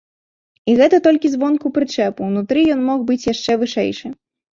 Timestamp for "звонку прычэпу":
1.31-2.21